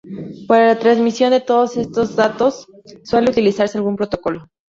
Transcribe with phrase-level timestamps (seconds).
[0.47, 2.65] Para la transmisión de todos estos datos
[3.03, 4.47] suele utilizarse algún protocolo.